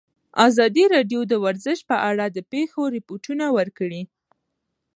[0.47, 4.01] ازادي راډیو د ورزش په اړه د پېښو رپوټونه ورکړي.